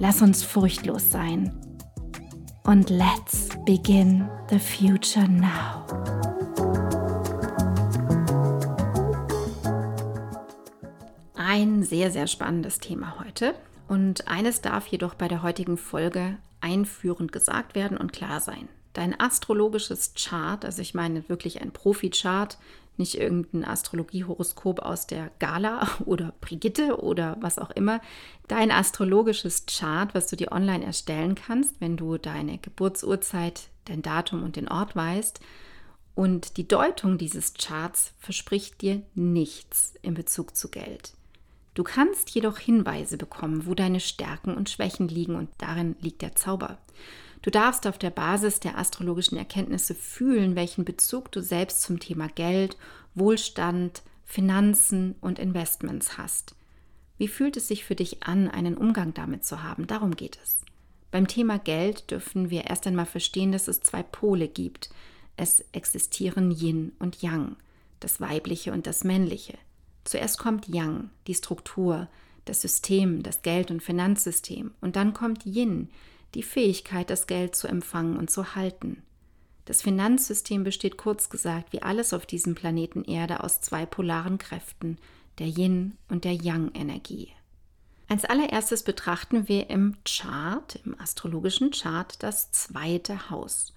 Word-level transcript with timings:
Lass 0.00 0.22
uns 0.22 0.42
furchtlos 0.42 1.10
sein. 1.10 1.52
Und 2.64 2.90
let's 2.90 3.48
begin 3.64 4.28
the 4.50 4.58
future 4.58 5.28
now. 5.28 5.86
Ein 11.36 11.84
sehr, 11.84 12.10
sehr 12.10 12.26
spannendes 12.26 12.80
Thema 12.80 13.20
heute. 13.24 13.54
Und 13.86 14.26
eines 14.26 14.60
darf 14.60 14.88
jedoch 14.88 15.14
bei 15.14 15.28
der 15.28 15.42
heutigen 15.42 15.76
Folge 15.76 16.38
einführend 16.60 17.30
gesagt 17.30 17.76
werden 17.76 17.96
und 17.96 18.12
klar 18.12 18.40
sein. 18.40 18.68
Dein 18.94 19.18
astrologisches 19.18 20.14
Chart, 20.14 20.64
also 20.64 20.82
ich 20.82 20.94
meine 20.94 21.28
wirklich 21.28 21.60
ein 21.60 21.70
Profi-Chart, 21.70 22.58
nicht 22.98 23.16
irgendein 23.16 23.64
Astrologiehoroskop 23.64 24.80
aus 24.80 25.06
der 25.06 25.30
Gala 25.38 25.88
oder 26.04 26.32
Brigitte 26.40 27.00
oder 27.02 27.36
was 27.40 27.58
auch 27.58 27.70
immer. 27.70 28.00
Dein 28.48 28.70
astrologisches 28.70 29.66
Chart, 29.66 30.14
was 30.14 30.26
du 30.26 30.36
dir 30.36 30.52
online 30.52 30.84
erstellen 30.84 31.34
kannst, 31.34 31.80
wenn 31.80 31.96
du 31.96 32.18
deine 32.18 32.58
Geburtsurzeit, 32.58 33.68
dein 33.84 34.02
Datum 34.02 34.42
und 34.42 34.56
den 34.56 34.68
Ort 34.68 34.94
weißt. 34.96 35.40
Und 36.14 36.56
die 36.56 36.68
Deutung 36.68 37.18
dieses 37.18 37.54
Charts 37.54 38.12
verspricht 38.18 38.80
dir 38.82 39.02
nichts 39.14 39.94
in 40.02 40.14
Bezug 40.14 40.56
zu 40.56 40.70
Geld. 40.70 41.14
Du 41.74 41.82
kannst 41.82 42.30
jedoch 42.30 42.58
Hinweise 42.58 43.16
bekommen, 43.16 43.66
wo 43.66 43.74
deine 43.74 43.98
Stärken 43.98 44.54
und 44.54 44.70
Schwächen 44.70 45.08
liegen 45.08 45.34
und 45.34 45.50
darin 45.58 45.96
liegt 46.00 46.22
der 46.22 46.36
Zauber. 46.36 46.78
Du 47.44 47.50
darfst 47.50 47.86
auf 47.86 47.98
der 47.98 48.08
Basis 48.08 48.58
der 48.58 48.78
astrologischen 48.78 49.36
Erkenntnisse 49.36 49.94
fühlen, 49.94 50.56
welchen 50.56 50.86
Bezug 50.86 51.30
du 51.30 51.42
selbst 51.42 51.82
zum 51.82 52.00
Thema 52.00 52.28
Geld, 52.28 52.78
Wohlstand, 53.14 54.02
Finanzen 54.24 55.14
und 55.20 55.38
Investments 55.38 56.16
hast. 56.16 56.54
Wie 57.18 57.28
fühlt 57.28 57.58
es 57.58 57.68
sich 57.68 57.84
für 57.84 57.96
dich 57.96 58.22
an, 58.22 58.48
einen 58.48 58.78
Umgang 58.78 59.12
damit 59.12 59.44
zu 59.44 59.62
haben? 59.62 59.86
Darum 59.86 60.16
geht 60.16 60.38
es. 60.42 60.64
Beim 61.10 61.28
Thema 61.28 61.58
Geld 61.58 62.10
dürfen 62.10 62.48
wir 62.48 62.64
erst 62.64 62.86
einmal 62.86 63.04
verstehen, 63.04 63.52
dass 63.52 63.68
es 63.68 63.82
zwei 63.82 64.02
Pole 64.02 64.48
gibt. 64.48 64.88
Es 65.36 65.62
existieren 65.72 66.50
Yin 66.50 66.92
und 66.98 67.20
Yang, 67.20 67.56
das 68.00 68.22
Weibliche 68.22 68.72
und 68.72 68.86
das 68.86 69.04
Männliche. 69.04 69.58
Zuerst 70.04 70.38
kommt 70.38 70.66
Yang, 70.66 71.10
die 71.26 71.34
Struktur, 71.34 72.08
das 72.46 72.62
System, 72.62 73.22
das 73.22 73.42
Geld- 73.42 73.70
und 73.70 73.82
Finanzsystem. 73.82 74.70
Und 74.80 74.96
dann 74.96 75.12
kommt 75.12 75.44
Yin, 75.44 75.90
die 76.34 76.42
Fähigkeit, 76.42 77.10
das 77.10 77.26
Geld 77.26 77.56
zu 77.56 77.68
empfangen 77.68 78.16
und 78.16 78.30
zu 78.30 78.54
halten. 78.54 79.02
Das 79.64 79.80
Finanzsystem 79.80 80.62
besteht 80.62 80.98
kurz 80.98 81.30
gesagt 81.30 81.72
wie 81.72 81.82
alles 81.82 82.12
auf 82.12 82.26
diesem 82.26 82.54
Planeten 82.54 83.04
Erde 83.04 83.42
aus 83.42 83.60
zwei 83.60 83.86
polaren 83.86 84.38
Kräften, 84.38 84.98
der 85.38 85.46
Yin 85.46 85.96
und 86.08 86.24
der 86.24 86.34
Yang-Energie. 86.34 87.30
Als 88.08 88.24
allererstes 88.26 88.82
betrachten 88.82 89.48
wir 89.48 89.70
im 89.70 89.96
Chart, 90.04 90.78
im 90.84 90.98
astrologischen 91.00 91.70
Chart, 91.70 92.22
das 92.22 92.52
zweite 92.52 93.30
Haus. 93.30 93.72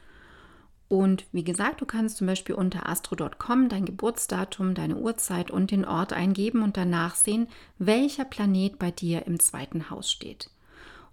Und 0.89 1.25
wie 1.31 1.43
gesagt, 1.43 1.81
du 1.81 1.85
kannst 1.85 2.17
zum 2.17 2.27
Beispiel 2.27 2.55
unter 2.55 2.87
astro.com 2.87 3.69
dein 3.69 3.85
Geburtsdatum, 3.85 4.73
deine 4.73 4.97
Uhrzeit 4.97 5.51
und 5.51 5.71
den 5.71 5.85
Ort 5.85 6.13
eingeben 6.13 6.61
und 6.61 6.77
danach 6.77 7.15
sehen, 7.15 7.47
welcher 7.77 8.25
Planet 8.25 8.77
bei 8.79 8.91
dir 8.91 9.25
im 9.25 9.39
zweiten 9.39 9.89
Haus 9.89 10.11
steht. 10.11 10.49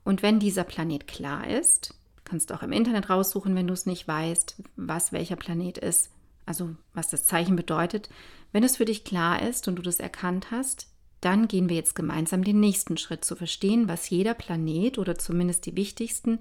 Und 0.05 0.23
wenn 0.23 0.39
dieser 0.39 0.65
Planet 0.65 1.07
klar 1.07 1.49
ist, 1.49 1.95
kannst 2.25 2.51
du 2.51 2.55
auch 2.55 2.63
im 2.63 2.73
Internet 2.73 3.11
raussuchen, 3.11 3.55
wenn 3.55 3.67
du 3.67 3.75
es 3.75 3.87
nicht 3.87 4.07
weißt, 4.07 4.63
was 4.77 5.13
welcher 5.13 5.37
Planet 5.37 5.79
ist, 5.79 6.11
also 6.47 6.71
was 6.93 7.09
das 7.09 7.25
Zeichen 7.25 7.57
bedeutet. 7.57 8.09
Wenn 8.53 8.65
es 8.65 8.77
für 8.77 8.85
dich 8.85 9.05
klar 9.05 9.43
ist 9.43 9.67
und 9.67 9.77
du 9.77 9.83
das 9.83 10.01
erkannt 10.01 10.51
hast, 10.51 10.89
dann 11.21 11.49
gehen 11.49 11.71
wir 11.71 11.77
jetzt 11.77 11.95
gemeinsam 11.95 12.45
den 12.45 12.61
nächsten 12.61 12.99
Schritt 12.99 13.25
zu 13.25 13.35
verstehen, 13.35 13.89
was 13.89 14.11
jeder 14.11 14.35
Planet 14.35 14.99
oder 14.99 15.17
zumindest 15.17 15.65
die 15.65 15.75
wichtigsten 15.75 16.39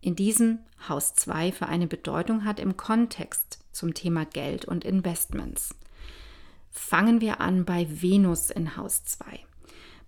in 0.00 0.16
diesem 0.16 0.58
Haus 0.88 1.14
2 1.14 1.52
für 1.52 1.66
eine 1.66 1.86
Bedeutung 1.86 2.44
hat 2.44 2.60
im 2.60 2.76
Kontext 2.76 3.60
zum 3.72 3.94
Thema 3.94 4.26
Geld 4.26 4.64
und 4.64 4.84
Investments. 4.84 5.74
Fangen 6.70 7.20
wir 7.20 7.40
an 7.40 7.64
bei 7.64 7.86
Venus 7.88 8.50
in 8.50 8.76
Haus 8.76 9.04
2. 9.04 9.24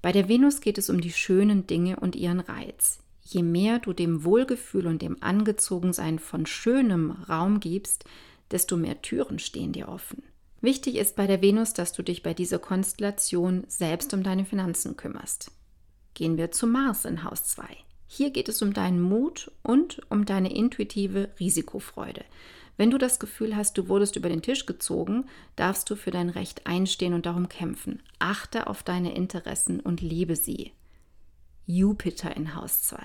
Bei 0.07 0.13
der 0.13 0.29
Venus 0.29 0.61
geht 0.61 0.79
es 0.79 0.89
um 0.89 1.01
die 1.01 1.11
schönen 1.11 1.67
Dinge 1.67 1.99
und 1.99 2.15
ihren 2.15 2.39
Reiz. 2.39 3.01
Je 3.23 3.43
mehr 3.43 3.81
du 3.81 3.93
dem 3.93 4.23
Wohlgefühl 4.23 4.87
und 4.87 5.03
dem 5.03 5.21
Angezogensein 5.21 6.21
von 6.21 6.47
schönem 6.47 7.11
Raum 7.11 7.59
gibst, 7.59 8.05
desto 8.53 8.77
mehr 8.77 9.03
Türen 9.03 9.41
stehen 9.41 9.73
dir 9.73 9.89
offen. 9.89 10.23
Wichtig 10.61 10.95
ist 10.95 11.17
bei 11.17 11.27
der 11.27 11.43
Venus, 11.43 11.73
dass 11.73 11.93
du 11.93 12.05
dich 12.05 12.23
bei 12.23 12.35
dieser 12.35 12.61
Konstellation 12.61 13.65
selbst 13.67 14.15
um 14.15 14.23
deine 14.23 14.45
Finanzen 14.45 14.97
kümmerst. 14.97 15.51
Gehen 16.15 16.37
wir 16.37 16.53
zu 16.53 16.69
Mars 16.69 17.05
in 17.05 17.25
Haus 17.25 17.43
2. 17.43 17.65
Hier 18.07 18.31
geht 18.31 18.49
es 18.49 18.63
um 18.63 18.73
deinen 18.73 19.03
Mut 19.03 19.51
und 19.65 20.03
um 20.09 20.25
deine 20.25 20.55
intuitive 20.55 21.31
Risikofreude. 21.41 22.25
Wenn 22.77 22.91
du 22.91 22.99
das 22.99 23.19
Gefühl 23.19 23.57
hast, 23.57 23.79
du 23.79 23.89
wurdest 23.89 24.17
über 24.17 24.29
den 24.29 24.43
Tisch 24.43 24.67
gezogen, 24.67 25.25
darfst 25.57 25.89
du 25.89 25.97
für 25.97 26.11
dein 26.11 26.29
Recht 26.29 26.67
einstehen 26.67 27.15
und 27.15 27.27
darum 27.27 27.49
kämpfen. 27.49 28.03
Achte 28.19 28.67
auf 28.67 28.83
deine 28.83 29.15
Interessen 29.15 29.81
und 29.81 30.03
lebe 30.03 30.37
sie. 30.37 30.73
Jupiter 31.67 32.37
in 32.37 32.55
Haus 32.55 32.83
2. 32.83 32.99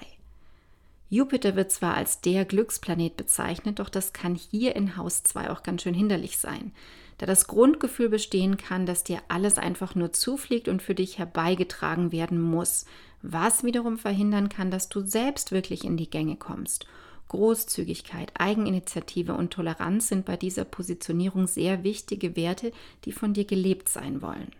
Jupiter 1.09 1.55
wird 1.55 1.71
zwar 1.71 1.95
als 1.95 2.21
der 2.21 2.45
Glücksplanet 2.45 3.17
bezeichnet, 3.17 3.79
doch 3.79 3.89
das 3.89 4.13
kann 4.13 4.35
hier 4.35 4.75
in 4.75 4.95
Haus 4.97 5.23
2 5.23 5.49
auch 5.49 5.63
ganz 5.63 5.81
schön 5.81 5.93
hinderlich 5.93 6.37
sein, 6.37 6.71
da 7.17 7.25
das 7.25 7.47
Grundgefühl 7.47 8.07
bestehen 8.07 8.57
kann, 8.57 8.85
dass 8.85 9.03
dir 9.03 9.21
alles 9.27 9.57
einfach 9.57 9.95
nur 9.95 10.13
zufliegt 10.13 10.67
und 10.67 10.81
für 10.81 10.95
dich 10.95 11.17
herbeigetragen 11.17 12.11
werden 12.11 12.39
muss, 12.41 12.85
was 13.21 13.63
wiederum 13.63 13.97
verhindern 13.97 14.47
kann, 14.47 14.71
dass 14.71 14.89
du 14.89 15.01
selbst 15.01 15.51
wirklich 15.51 15.83
in 15.83 15.97
die 15.97 16.09
Gänge 16.09 16.37
kommst 16.37 16.85
Großzügigkeit, 17.31 18.33
Eigeninitiative 18.37 19.33
und 19.33 19.53
Toleranz 19.53 20.09
sind 20.09 20.25
bei 20.25 20.35
dieser 20.35 20.65
Positionierung 20.65 21.47
sehr 21.47 21.85
wichtige 21.85 22.35
Werte, 22.35 22.73
die 23.05 23.13
von 23.13 23.33
dir 23.33 23.45
gelebt 23.45 23.87
sein 23.87 24.21
wollen. 24.21 24.51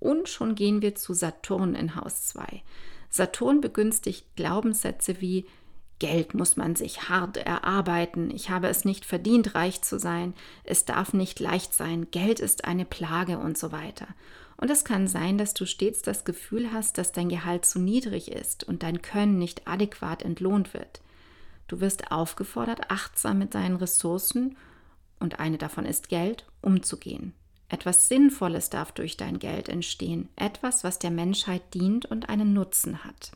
Und 0.00 0.30
schon 0.30 0.54
gehen 0.54 0.80
wir 0.80 0.94
zu 0.94 1.12
Saturn 1.12 1.74
in 1.74 1.96
Haus 1.96 2.28
2. 2.28 2.62
Saturn 3.10 3.60
begünstigt 3.60 4.24
Glaubenssätze 4.36 5.20
wie 5.20 5.44
Geld 5.98 6.32
muss 6.32 6.56
man 6.56 6.76
sich 6.76 7.10
hart 7.10 7.36
erarbeiten, 7.36 8.30
ich 8.30 8.48
habe 8.48 8.68
es 8.68 8.86
nicht 8.86 9.04
verdient, 9.04 9.54
reich 9.54 9.82
zu 9.82 9.98
sein, 9.98 10.32
es 10.64 10.86
darf 10.86 11.12
nicht 11.12 11.40
leicht 11.40 11.74
sein, 11.74 12.10
Geld 12.10 12.40
ist 12.40 12.64
eine 12.64 12.86
Plage 12.86 13.38
und 13.38 13.58
so 13.58 13.70
weiter. 13.70 14.08
Und 14.56 14.70
es 14.70 14.86
kann 14.86 15.08
sein, 15.08 15.36
dass 15.36 15.52
du 15.52 15.66
stets 15.66 16.00
das 16.00 16.24
Gefühl 16.24 16.72
hast, 16.72 16.96
dass 16.96 17.12
dein 17.12 17.28
Gehalt 17.28 17.66
zu 17.66 17.78
niedrig 17.78 18.32
ist 18.32 18.64
und 18.64 18.82
dein 18.82 19.02
Können 19.02 19.38
nicht 19.38 19.68
adäquat 19.68 20.22
entlohnt 20.22 20.72
wird. 20.72 21.02
Du 21.68 21.80
wirst 21.80 22.10
aufgefordert, 22.10 22.90
achtsam 22.90 23.38
mit 23.38 23.54
deinen 23.54 23.76
Ressourcen, 23.76 24.56
und 25.20 25.38
eine 25.38 25.58
davon 25.58 25.86
ist 25.86 26.08
Geld, 26.08 26.44
umzugehen. 26.60 27.32
Etwas 27.68 28.08
Sinnvolles 28.08 28.68
darf 28.68 28.92
durch 28.92 29.16
dein 29.16 29.38
Geld 29.38 29.68
entstehen, 29.68 30.28
etwas, 30.36 30.84
was 30.84 30.98
der 30.98 31.10
Menschheit 31.10 31.72
dient 31.72 32.04
und 32.06 32.28
einen 32.28 32.52
Nutzen 32.52 33.04
hat. 33.04 33.32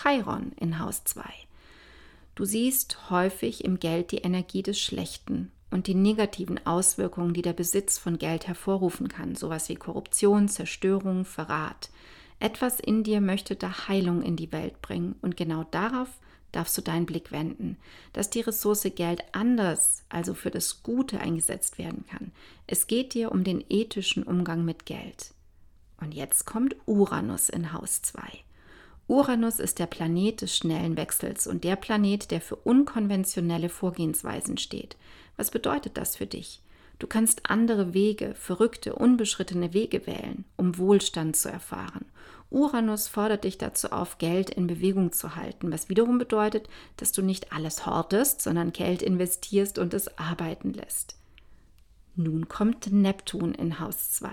Chiron 0.00 0.52
in 0.60 0.78
Haus 0.78 1.04
2. 1.04 1.22
Du 2.34 2.44
siehst 2.44 3.10
häufig 3.10 3.64
im 3.64 3.80
Geld 3.80 4.12
die 4.12 4.18
Energie 4.18 4.62
des 4.62 4.78
Schlechten 4.78 5.50
und 5.70 5.86
die 5.86 5.94
negativen 5.94 6.64
Auswirkungen, 6.66 7.32
die 7.32 7.42
der 7.42 7.54
Besitz 7.54 7.96
von 7.98 8.18
Geld 8.18 8.46
hervorrufen 8.46 9.08
kann, 9.08 9.34
sowas 9.34 9.68
wie 9.70 9.76
Korruption, 9.76 10.48
Zerstörung, 10.48 11.24
Verrat. 11.24 11.90
Etwas 12.38 12.78
in 12.78 13.02
dir 13.02 13.22
möchte 13.22 13.56
da 13.56 13.88
Heilung 13.88 14.22
in 14.22 14.36
die 14.36 14.52
Welt 14.52 14.82
bringen 14.82 15.16
und 15.22 15.38
genau 15.38 15.64
darauf 15.64 16.08
darfst 16.52 16.76
du 16.78 16.82
deinen 16.82 17.06
Blick 17.06 17.32
wenden, 17.32 17.76
dass 18.12 18.30
die 18.30 18.40
Ressource 18.40 18.86
Geld 18.94 19.22
anders, 19.32 20.04
also 20.08 20.34
für 20.34 20.50
das 20.50 20.82
Gute 20.82 21.20
eingesetzt 21.20 21.78
werden 21.78 22.04
kann. 22.10 22.32
Es 22.66 22.86
geht 22.86 23.14
dir 23.14 23.32
um 23.32 23.44
den 23.44 23.64
ethischen 23.68 24.22
Umgang 24.22 24.64
mit 24.64 24.86
Geld. 24.86 25.32
Und 26.00 26.14
jetzt 26.14 26.44
kommt 26.46 26.76
Uranus 26.86 27.48
in 27.48 27.72
Haus 27.72 28.02
2. 28.02 28.20
Uranus 29.08 29.60
ist 29.60 29.78
der 29.78 29.86
Planet 29.86 30.42
des 30.42 30.56
schnellen 30.56 30.96
Wechsels 30.96 31.46
und 31.46 31.62
der 31.62 31.76
Planet, 31.76 32.30
der 32.30 32.40
für 32.40 32.56
unkonventionelle 32.56 33.68
Vorgehensweisen 33.68 34.58
steht. 34.58 34.96
Was 35.36 35.50
bedeutet 35.50 35.96
das 35.96 36.16
für 36.16 36.26
dich? 36.26 36.60
Du 36.98 37.06
kannst 37.06 37.50
andere 37.50 37.92
Wege, 37.92 38.34
verrückte, 38.34 38.94
unbeschrittene 38.94 39.74
Wege 39.74 40.06
wählen, 40.06 40.44
um 40.56 40.78
Wohlstand 40.78 41.36
zu 41.36 41.50
erfahren. 41.50 42.06
Uranus 42.48 43.08
fordert 43.08 43.44
dich 43.44 43.58
dazu 43.58 43.90
auf, 43.90 44.18
Geld 44.18 44.50
in 44.50 44.66
Bewegung 44.66 45.12
zu 45.12 45.36
halten, 45.36 45.72
was 45.72 45.88
wiederum 45.88 46.18
bedeutet, 46.18 46.68
dass 46.96 47.12
du 47.12 47.22
nicht 47.22 47.52
alles 47.52 47.86
hortest, 47.86 48.40
sondern 48.40 48.72
Geld 48.72 49.02
investierst 49.02 49.78
und 49.78 49.92
es 49.92 50.16
arbeiten 50.16 50.72
lässt. 50.72 51.16
Nun 52.14 52.48
kommt 52.48 52.90
Neptun 52.90 53.52
in 53.52 53.78
Haus 53.78 54.12
2. 54.12 54.30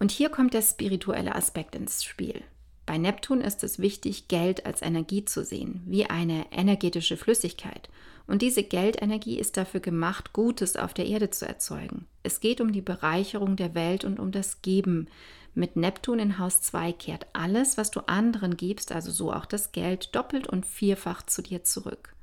Und 0.00 0.10
hier 0.10 0.28
kommt 0.28 0.54
der 0.54 0.62
spirituelle 0.62 1.36
Aspekt 1.36 1.76
ins 1.76 2.02
Spiel. 2.02 2.42
Bei 2.84 2.98
Neptun 2.98 3.40
ist 3.40 3.62
es 3.62 3.78
wichtig, 3.78 4.26
Geld 4.26 4.66
als 4.66 4.82
Energie 4.82 5.24
zu 5.24 5.44
sehen, 5.44 5.82
wie 5.86 6.06
eine 6.06 6.46
energetische 6.50 7.16
Flüssigkeit. 7.16 7.88
Und 8.26 8.42
diese 8.42 8.62
Geldenergie 8.62 9.38
ist 9.38 9.56
dafür 9.56 9.80
gemacht, 9.80 10.32
Gutes 10.32 10.76
auf 10.76 10.94
der 10.94 11.06
Erde 11.06 11.30
zu 11.30 11.46
erzeugen. 11.46 12.06
Es 12.22 12.40
geht 12.40 12.60
um 12.60 12.72
die 12.72 12.80
Bereicherung 12.80 13.56
der 13.56 13.74
Welt 13.74 14.04
und 14.04 14.18
um 14.18 14.30
das 14.32 14.62
Geben. 14.62 15.08
Mit 15.54 15.76
Neptun 15.76 16.18
in 16.18 16.38
Haus 16.38 16.62
2 16.62 16.92
kehrt 16.92 17.26
alles, 17.32 17.76
was 17.76 17.90
du 17.90 18.00
anderen 18.06 18.56
gibst, 18.56 18.92
also 18.92 19.10
so 19.10 19.32
auch 19.32 19.44
das 19.44 19.72
Geld, 19.72 20.14
doppelt 20.14 20.46
und 20.46 20.64
vierfach 20.64 21.22
zu 21.22 21.42
dir 21.42 21.64
zurück. 21.64 22.14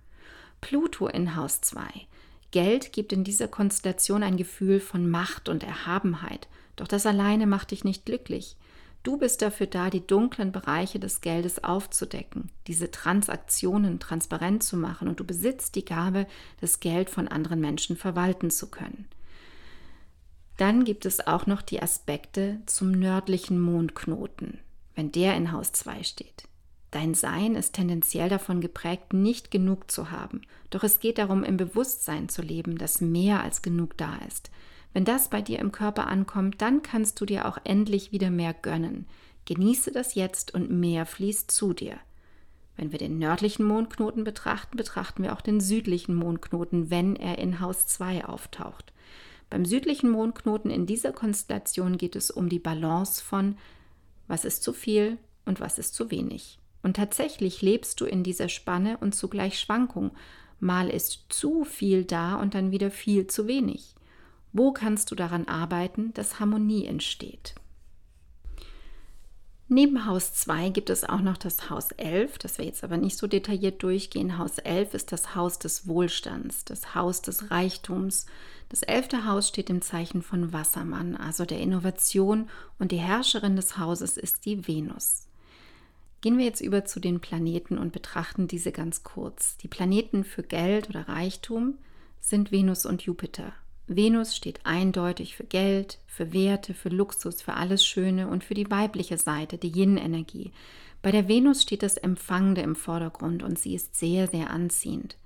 Pluto 0.61 1.07
in 1.07 1.35
Haus 1.35 1.61
2. 1.61 1.81
Geld 2.51 2.91
gibt 2.93 3.13
in 3.13 3.23
dieser 3.23 3.47
Konstellation 3.47 4.23
ein 4.23 4.37
Gefühl 4.37 4.79
von 4.79 5.09
Macht 5.09 5.49
und 5.49 5.63
Erhabenheit, 5.63 6.47
doch 6.75 6.87
das 6.87 7.05
alleine 7.05 7.45
macht 7.45 7.71
dich 7.71 7.83
nicht 7.83 8.05
glücklich. 8.05 8.55
Du 9.03 9.17
bist 9.17 9.41
dafür 9.41 9.67
da, 9.67 9.89
die 9.89 10.05
dunklen 10.05 10.51
Bereiche 10.51 10.99
des 10.99 11.21
Geldes 11.21 11.63
aufzudecken, 11.63 12.51
diese 12.67 12.91
Transaktionen 12.91 13.99
transparent 13.99 14.61
zu 14.63 14.75
machen 14.75 15.07
und 15.07 15.19
du 15.19 15.23
besitzt 15.23 15.75
die 15.75 15.85
Gabe, 15.85 16.27
das 16.59 16.81
Geld 16.81 17.09
von 17.09 17.27
anderen 17.27 17.61
Menschen 17.61 17.95
verwalten 17.95 18.51
zu 18.51 18.69
können. 18.69 19.07
Dann 20.57 20.83
gibt 20.83 21.05
es 21.05 21.25
auch 21.25 21.47
noch 21.47 21.61
die 21.61 21.81
Aspekte 21.81 22.59
zum 22.65 22.91
nördlichen 22.91 23.61
Mondknoten, 23.61 24.59
wenn 24.95 25.11
der 25.13 25.37
in 25.37 25.53
Haus 25.53 25.71
2 25.71 26.03
steht. 26.03 26.43
Dein 26.91 27.13
Sein 27.13 27.55
ist 27.55 27.75
tendenziell 27.75 28.27
davon 28.27 28.59
geprägt, 28.59 29.13
nicht 29.13 29.51
genug 29.51 29.89
zu 29.89 30.11
haben, 30.11 30.41
doch 30.69 30.83
es 30.83 30.99
geht 30.99 31.19
darum, 31.19 31.45
im 31.45 31.55
Bewusstsein 31.55 32.27
zu 32.27 32.41
leben, 32.41 32.77
dass 32.77 32.99
mehr 32.99 33.41
als 33.41 33.61
genug 33.61 33.95
da 33.95 34.17
ist. 34.27 34.51
Wenn 34.93 35.05
das 35.05 35.29
bei 35.29 35.41
dir 35.41 35.59
im 35.59 35.71
Körper 35.71 36.07
ankommt, 36.07 36.61
dann 36.61 36.81
kannst 36.81 37.21
du 37.21 37.25
dir 37.25 37.47
auch 37.47 37.57
endlich 37.63 38.11
wieder 38.11 38.31
mehr 38.31 38.53
gönnen. 38.53 39.05
Genieße 39.45 39.91
das 39.91 40.15
jetzt 40.15 40.53
und 40.53 40.71
mehr 40.71 41.05
fließt 41.05 41.51
zu 41.51 41.73
dir. 41.73 41.97
Wenn 42.75 42.91
wir 42.91 42.99
den 42.99 43.19
nördlichen 43.19 43.65
Mondknoten 43.65 44.23
betrachten, 44.23 44.77
betrachten 44.77 45.23
wir 45.23 45.33
auch 45.33 45.41
den 45.41 45.59
südlichen 45.59 46.15
Mondknoten, 46.15 46.89
wenn 46.89 47.15
er 47.15 47.37
in 47.37 47.59
Haus 47.59 47.87
2 47.87 48.25
auftaucht. 48.25 48.93
Beim 49.49 49.65
südlichen 49.65 50.09
Mondknoten 50.09 50.71
in 50.71 50.85
dieser 50.85 51.11
Konstellation 51.11 51.97
geht 51.97 52.15
es 52.15 52.31
um 52.31 52.49
die 52.49 52.59
Balance 52.59 53.23
von 53.23 53.57
was 54.27 54.45
ist 54.45 54.63
zu 54.63 54.73
viel 54.73 55.17
und 55.45 55.59
was 55.59 55.79
ist 55.79 55.95
zu 55.95 56.11
wenig. 56.11 56.59
Und 56.83 56.95
tatsächlich 56.95 57.61
lebst 57.61 57.99
du 57.99 58.05
in 58.05 58.23
dieser 58.23 58.47
Spanne 58.47 58.97
und 58.99 59.15
zugleich 59.15 59.59
Schwankung. 59.59 60.11
Mal 60.59 60.89
ist 60.89 61.25
zu 61.29 61.65
viel 61.65 62.05
da 62.05 62.35
und 62.35 62.53
dann 62.53 62.71
wieder 62.71 62.91
viel 62.91 63.27
zu 63.27 63.47
wenig. 63.47 63.95
Wo 64.51 64.71
kannst 64.71 65.11
du 65.11 65.15
daran 65.15 65.47
arbeiten, 65.47 66.13
dass 66.13 66.39
Harmonie 66.39 66.85
entsteht? 66.85 67.55
Neben 69.71 70.07
Haus 70.07 70.33
2 70.33 70.69
gibt 70.69 70.89
es 70.89 71.03
auch 71.03 71.21
noch 71.21 71.37
das 71.37 71.69
Haus 71.69 71.91
11, 71.91 72.39
das 72.39 72.57
wir 72.57 72.65
jetzt 72.65 72.83
aber 72.83 72.97
nicht 72.97 73.15
so 73.15 73.27
detailliert 73.27 73.83
durchgehen. 73.83 74.39
Haus 74.39 74.57
11 74.57 74.95
ist 74.95 75.11
das 75.11 75.35
Haus 75.35 75.59
des 75.59 75.87
Wohlstands, 75.87 76.65
das 76.65 76.95
Haus 76.95 77.21
des 77.21 77.51
Reichtums. 77.51 78.25
Das 78.69 78.81
elfte 78.81 79.25
Haus 79.25 79.47
steht 79.47 79.69
im 79.69 79.83
Zeichen 79.83 80.23
von 80.23 80.53
Wassermann, 80.53 81.15
also 81.15 81.45
der 81.45 81.59
Innovation, 81.59 82.49
und 82.79 82.91
die 82.91 82.97
Herrscherin 82.97 83.55
des 83.55 83.77
Hauses 83.77 84.17
ist 84.17 84.45
die 84.45 84.67
Venus. 84.67 85.27
Gehen 86.21 86.39
wir 86.39 86.45
jetzt 86.45 86.61
über 86.61 86.83
zu 86.85 86.99
den 86.99 87.19
Planeten 87.19 87.77
und 87.77 87.93
betrachten 87.93 88.47
diese 88.47 88.71
ganz 88.71 89.03
kurz. 89.03 89.55
Die 89.57 89.67
Planeten 89.67 90.23
für 90.23 90.41
Geld 90.41 90.89
oder 90.89 91.07
Reichtum 91.07 91.77
sind 92.19 92.51
Venus 92.51 92.87
und 92.87 93.03
Jupiter. 93.03 93.53
Venus 93.89 94.35
steht 94.35 94.59
eindeutig 94.65 95.35
für 95.35 95.45
Geld, 95.45 95.97
für 96.05 96.31
Werte, 96.31 96.75
für 96.75 96.89
Luxus, 96.89 97.41
für 97.41 97.55
alles 97.55 97.83
Schöne 97.83 98.27
und 98.27 98.43
für 98.43 98.53
die 98.53 98.69
weibliche 98.69 99.17
Seite, 99.17 99.57
die 99.57 99.71
Yin-Energie. 99.71 100.51
Bei 101.01 101.11
der 101.11 101.27
Venus 101.27 101.63
steht 101.63 101.81
das 101.81 101.97
Empfangende 101.97 102.61
im 102.61 102.75
Vordergrund 102.75 103.41
und 103.41 103.57
sie 103.57 103.73
ist 103.73 103.95
sehr, 103.95 104.27
sehr 104.27 104.51
anziehend. 104.51 105.17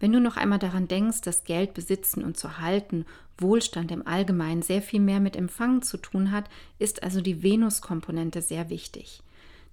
Wenn 0.00 0.12
du 0.12 0.20
noch 0.20 0.36
einmal 0.36 0.58
daran 0.58 0.88
denkst, 0.88 1.20
dass 1.20 1.44
Geld 1.44 1.72
besitzen 1.72 2.24
und 2.24 2.36
zu 2.36 2.58
halten, 2.58 3.06
Wohlstand 3.38 3.92
im 3.92 4.04
Allgemeinen 4.06 4.62
sehr 4.62 4.82
viel 4.82 5.00
mehr 5.00 5.20
mit 5.20 5.36
Empfangen 5.36 5.82
zu 5.82 5.96
tun 5.96 6.32
hat, 6.32 6.46
ist 6.80 7.04
also 7.04 7.20
die 7.20 7.44
Venus-Komponente 7.44 8.42
sehr 8.42 8.70
wichtig. 8.70 9.22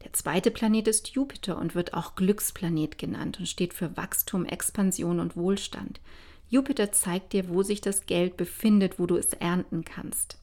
Der 0.03 0.13
zweite 0.13 0.51
Planet 0.51 0.87
ist 0.87 1.09
Jupiter 1.09 1.57
und 1.57 1.73
wird 1.73 1.95
auch 1.95 2.13
Glücksplanet 2.13 2.99
genannt 2.99 3.39
und 3.39 3.47
steht 3.47 3.73
für 3.73 3.97
Wachstum, 3.97 4.45
Expansion 4.45 5.19
und 5.19 5.35
Wohlstand. 5.35 5.99
Jupiter 6.49 6.91
zeigt 6.91 7.33
dir, 7.33 7.49
wo 7.49 7.63
sich 7.63 7.81
das 7.81 8.05
Geld 8.05 8.37
befindet, 8.37 8.99
wo 8.99 9.05
du 9.05 9.17
es 9.17 9.33
ernten 9.33 9.83
kannst. 9.83 10.37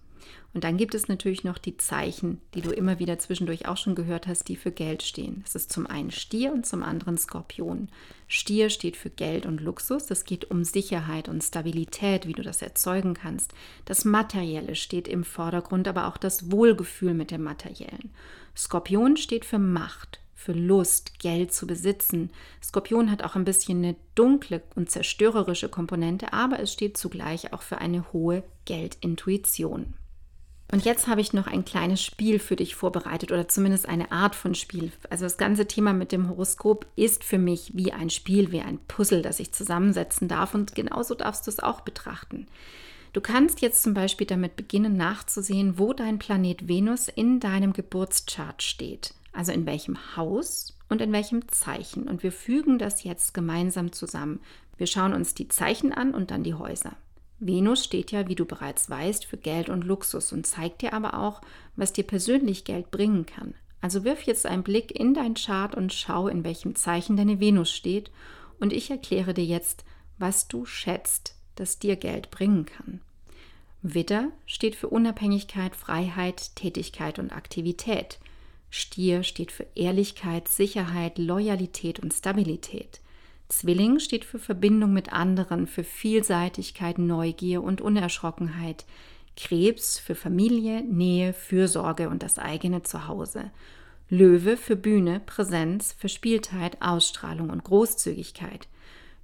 Und 0.55 0.63
dann 0.63 0.77
gibt 0.77 0.95
es 0.95 1.09
natürlich 1.09 1.43
noch 1.43 1.59
die 1.59 1.77
Zeichen, 1.77 2.41
die 2.55 2.61
du 2.61 2.71
immer 2.71 3.01
wieder 3.01 3.19
zwischendurch 3.19 3.67
auch 3.67 3.77
schon 3.77 3.97
gehört 3.97 4.29
hast, 4.29 4.45
die 4.45 4.55
für 4.55 4.71
Geld 4.71 5.03
stehen. 5.03 5.41
Das 5.43 5.57
ist 5.57 5.73
zum 5.73 5.89
einen 5.89 6.13
Stier 6.13 6.53
und 6.53 6.65
zum 6.65 6.85
anderen 6.85 7.19
Skorpion. 7.19 7.89
Stier 8.29 8.71
steht 8.71 8.97
für 8.97 9.11
Geld 9.11 9.47
und 9.47 9.61
Luxus. 9.61 10.13
Es 10.13 10.25
geht 10.25 10.53
um 10.53 10.63
Sicherheit 10.63 11.29
und 11.29 11.43
Stabilität, 11.43 12.29
wie 12.29 12.35
du 12.35 12.43
das 12.43 12.63
erzeugen 12.63 13.15
kannst. 13.15 13.53
Das 13.85 14.05
Materielle 14.05 14.77
steht 14.77 15.09
im 15.09 15.25
Vordergrund, 15.25 15.89
aber 15.89 16.07
auch 16.07 16.17
das 16.17 16.53
Wohlgefühl 16.53 17.15
mit 17.15 17.33
dem 17.33 17.43
Materiellen. 17.43 18.11
Skorpion 18.57 19.17
steht 19.17 19.45
für 19.45 19.59
Macht, 19.59 20.21
für 20.45 20.53
Lust, 20.53 21.19
Geld 21.19 21.55
zu 21.55 21.67
besitzen. 21.67 22.31
Skorpion 22.63 23.11
hat 23.11 23.23
auch 23.23 23.35
ein 23.35 23.47
bisschen 23.47 23.79
eine 23.79 23.97
dunkle 24.15 24.63
und 24.75 24.91
zerstörerische 24.91 25.71
Komponente, 25.71 26.33
aber 26.35 26.61
es 26.61 26.73
steht 26.73 26.99
zugleich 26.99 27.53
auch 27.55 27.63
für 27.63 27.79
eine 27.79 28.13
hohe 28.13 28.45
Geldintuition. 28.67 29.95
Und 30.71 30.85
jetzt 30.85 31.07
habe 31.07 31.21
ich 31.21 31.33
noch 31.33 31.47
ein 31.47 31.65
kleines 31.65 32.03
Spiel 32.03 32.39
für 32.39 32.57
dich 32.57 32.75
vorbereitet 32.75 33.33
oder 33.33 33.49
zumindest 33.49 33.89
eine 33.89 34.13
Art 34.13 34.35
von 34.35 34.55
Spiel. 34.55 34.93
Also 35.09 35.25
das 35.25 35.37
ganze 35.37 35.67
Thema 35.67 35.93
mit 35.93 36.11
dem 36.13 36.29
Horoskop 36.29 36.87
ist 36.97 37.25
für 37.25 37.39
mich 37.39 37.73
wie 37.75 37.93
ein 37.93 38.11
Spiel, 38.11 38.51
wie 38.51 38.61
ein 38.61 38.79
Puzzle, 38.89 39.23
das 39.23 39.41
ich 39.41 39.53
zusammensetzen 39.53 40.29
darf 40.29 40.55
und 40.55 40.75
genauso 40.75 41.15
darfst 41.15 41.47
du 41.47 41.51
es 41.51 41.61
auch 41.61 41.83
betrachten. 41.83 42.49
Du 43.13 43.21
kannst 43.21 43.61
jetzt 43.61 43.83
zum 43.83 43.95
Beispiel 43.95 44.27
damit 44.27 44.57
beginnen 44.57 44.97
nachzusehen, 44.97 45.79
wo 45.79 45.93
dein 45.93 46.19
Planet 46.19 46.67
Venus 46.67 47.09
in 47.09 47.41
deinem 47.41 47.73
Geburtschart 47.73 48.63
steht 48.63 49.15
also 49.35 49.53
in 49.53 49.67
welchem 49.67 50.17
Haus 50.17 50.79
und 50.89 51.01
in 51.01 51.13
welchem 51.13 51.49
Zeichen. 51.49 52.09
Und 52.09 52.23
wir 52.23 52.33
fügen 52.33 52.79
das 52.79 53.05
jetzt 53.05 53.35
gemeinsam 53.35 53.93
zusammen. 53.93 54.41
Wir 54.77 54.87
schauen 54.87 55.13
uns 55.13 55.35
die 55.35 55.49
Zeichen 55.49 55.93
an 55.93 56.15
und 56.15 56.31
dann 56.31 56.45
die 56.45 56.55
Häuser. 56.55 56.97
Venus 57.41 57.85
steht 57.85 58.13
ja, 58.13 58.29
wie 58.29 58.35
du 58.35 58.45
bereits 58.45 58.89
weißt, 58.89 59.27
für 59.27 59.37
Geld 59.37 59.69
und 59.69 59.85
Luxus 59.85 60.33
und 60.33 60.47
zeigt 60.47 60.83
dir 60.83 60.93
aber 60.93 61.19
auch, 61.19 61.43
was 61.77 61.93
dir 61.93 62.05
persönlich 62.05 62.65
Geld 62.65 62.91
bringen 62.91 63.27
kann. 63.27 63.55
Also 63.81 64.05
wirf 64.05 64.23
jetzt 64.23 64.47
einen 64.47 64.63
Blick 64.63 64.99
in 64.99 65.13
dein 65.13 65.35
Chart 65.35 65.75
und 65.75 65.93
schau, 65.93 66.29
in 66.29 66.43
welchem 66.43 66.75
Zeichen 66.75 67.17
deine 67.17 67.41
Venus 67.41 67.71
steht. 67.71 68.11
Und 68.59 68.73
ich 68.73 68.91
erkläre 68.91 69.35
dir 69.35 69.45
jetzt, 69.45 69.85
was 70.17 70.49
du 70.49 70.65
schätzt, 70.65 71.37
das 71.57 71.79
dir 71.79 71.97
Geld 71.97 72.31
bringen 72.31 72.65
kann. 72.65 73.01
Widder 73.83 74.31
steht 74.47 74.75
für 74.75 74.89
Unabhängigkeit, 74.89 75.77
Freiheit, 75.77 76.57
Tätigkeit 76.57 77.19
und 77.19 77.33
Aktivität. 77.33 78.19
Stier 78.77 79.23
steht 79.23 79.53
für 79.53 79.69
Ehrlichkeit, 79.77 80.49
Sicherheit, 80.49 81.17
Loyalität 81.17 82.01
und 82.01 82.13
Stabilität. 82.13 83.01
Zwilling 83.49 84.01
steht 84.01 84.25
für 84.25 84.41
Verbindung 84.41 84.93
mit 84.93 85.13
anderen, 85.13 85.69
für 85.69 85.85
Vielseitigkeit, 85.85 86.99
Neugier 86.99 87.63
und 87.63 87.81
Unerschrockenheit. 87.81 88.85
Krebs 89.37 90.01
für 90.01 90.17
Familie, 90.17 90.83
Nähe, 90.83 91.35
Fürsorge 91.35 92.09
und 92.09 92.25
das 92.25 92.41
eigene 92.41 92.83
Zuhause. 92.83 93.53
Löwe 94.09 94.57
für 94.57 94.75
Bühne, 94.75 95.21
Präsenz, 95.25 95.93
Verspieltheit, 95.93 96.83
Ausstrahlung 96.83 97.51
und 97.51 97.63
Großzügigkeit. 97.63 98.67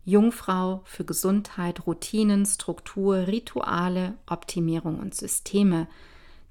Jungfrau 0.04 0.82
für 0.84 1.04
Gesundheit, 1.04 1.88
Routinen, 1.88 2.46
Struktur, 2.46 3.26
Rituale, 3.26 4.14
Optimierung 4.28 5.00
und 5.00 5.16
Systeme. 5.16 5.88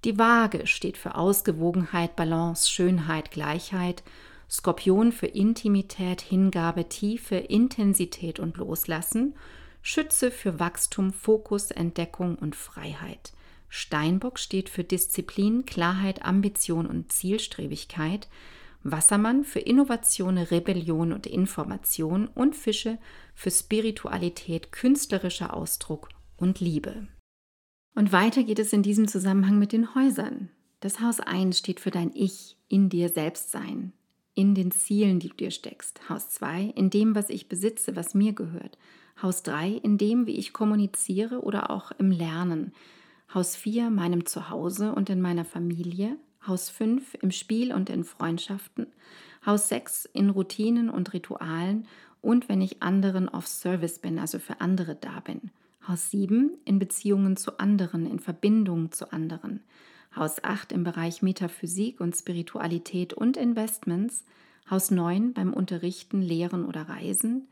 Die 0.05 0.17
Waage 0.17 0.65
steht 0.67 0.97
für 0.97 1.15
Ausgewogenheit, 1.15 2.15
Balance, 2.15 2.69
Schönheit, 2.69 3.31
Gleichheit. 3.31 4.03
Skorpion 4.49 5.11
für 5.11 5.27
Intimität, 5.27 6.21
Hingabe, 6.21 6.89
Tiefe, 6.89 7.35
Intensität 7.35 8.39
und 8.39 8.57
Loslassen, 8.57 9.35
Schütze 9.83 10.31
für 10.31 10.59
Wachstum, 10.59 11.13
Fokus, 11.13 11.69
Entdeckung 11.69 12.35
und 12.35 12.55
Freiheit. 12.55 13.33
Steinbock 13.69 14.39
steht 14.39 14.69
für 14.69 14.83
Disziplin, 14.83 15.65
Klarheit, 15.65 16.25
Ambition 16.25 16.87
und 16.87 17.11
Zielstrebigkeit. 17.11 18.27
Wassermann 18.81 19.43
für 19.43 19.59
Innovation, 19.59 20.37
Rebellion 20.37 21.13
und 21.13 21.27
Information 21.27 22.27
und 22.27 22.55
Fische 22.55 22.97
für 23.35 23.51
Spiritualität, 23.51 24.71
künstlerischer 24.71 25.53
Ausdruck 25.53 26.09
und 26.37 26.59
Liebe. 26.59 27.07
Und 27.95 28.11
weiter 28.11 28.43
geht 28.43 28.59
es 28.59 28.73
in 28.73 28.83
diesem 28.83 29.07
Zusammenhang 29.07 29.59
mit 29.59 29.71
den 29.71 29.93
Häusern. 29.95 30.49
Das 30.79 31.01
Haus 31.01 31.19
1 31.19 31.57
steht 31.57 31.79
für 31.79 31.91
dein 31.91 32.11
Ich 32.13 32.55
in 32.69 32.89
dir 32.89 33.09
selbst 33.09 33.51
sein, 33.51 33.91
in 34.33 34.55
den 34.55 34.71
Zielen, 34.71 35.19
die 35.19 35.29
du 35.29 35.35
dir 35.35 35.51
steckst. 35.51 36.07
Haus 36.09 36.29
2 36.29 36.73
in 36.75 36.89
dem, 36.89 37.15
was 37.15 37.29
ich 37.29 37.49
besitze, 37.49 37.95
was 37.95 38.13
mir 38.13 38.33
gehört. 38.33 38.77
Haus 39.21 39.43
3 39.43 39.71
in 39.71 39.97
dem, 39.97 40.27
wie 40.27 40.37
ich 40.37 40.53
kommuniziere 40.53 41.41
oder 41.41 41.69
auch 41.69 41.91
im 41.97 42.11
Lernen. 42.11 42.71
Haus 43.33 43.55
4 43.55 43.89
meinem 43.89 44.25
Zuhause 44.25 44.93
und 44.93 45.09
in 45.09 45.19
meiner 45.19 45.45
Familie. 45.45 46.15
Haus 46.47 46.69
5 46.69 47.15
im 47.21 47.31
Spiel 47.31 47.73
und 47.73 47.89
in 47.89 48.05
Freundschaften. 48.05 48.87
Haus 49.45 49.67
6 49.67 50.05
in 50.05 50.29
Routinen 50.29 50.89
und 50.89 51.13
Ritualen 51.13 51.85
und 52.21 52.49
wenn 52.49 52.61
ich 52.61 52.81
anderen 52.81 53.29
auf 53.29 53.47
Service 53.47 53.99
bin, 53.99 54.19
also 54.19 54.39
für 54.39 54.61
andere 54.61 54.95
da 54.95 55.19
bin. 55.19 55.51
Haus 55.87 56.11
7 56.11 56.57
in 56.65 56.79
Beziehungen 56.79 57.37
zu 57.37 57.59
anderen, 57.59 58.05
in 58.05 58.19
Verbindung 58.19 58.91
zu 58.91 59.11
anderen. 59.11 59.61
Haus 60.15 60.43
8 60.43 60.71
im 60.71 60.83
Bereich 60.83 61.21
Metaphysik 61.21 61.99
und 62.01 62.15
Spiritualität 62.15 63.13
und 63.13 63.37
Investments, 63.37 64.25
Haus 64.69 64.91
9 64.91 65.33
beim 65.33 65.53
Unterrichten, 65.53 66.21
Lehren 66.21 66.65
oder 66.65 66.89
Reisen, 66.89 67.47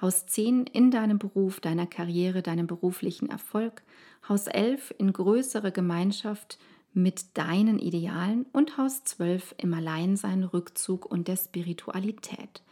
Haus 0.00 0.26
10 0.26 0.66
in 0.66 0.90
deinem 0.90 1.18
Beruf, 1.18 1.60
deiner 1.60 1.86
Karriere, 1.86 2.42
deinem 2.42 2.66
beruflichen 2.66 3.28
Erfolg, 3.28 3.82
Haus 4.28 4.46
11 4.46 4.94
in 4.98 5.12
größere 5.12 5.72
Gemeinschaft 5.72 6.58
mit 6.94 7.36
deinen 7.38 7.78
Idealen 7.78 8.46
und 8.52 8.76
Haus 8.76 9.04
12 9.04 9.54
im 9.58 9.72
Alleinsein, 9.74 10.44
Rückzug 10.44 11.06
und 11.06 11.28
der 11.28 11.36
Spiritualität. 11.36 12.62